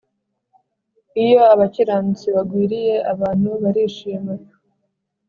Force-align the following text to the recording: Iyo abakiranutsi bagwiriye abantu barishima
Iyo 1.23 1.41
abakiranutsi 1.53 2.25
bagwiriye 2.35 2.95
abantu 3.13 3.49
barishima 3.63 4.33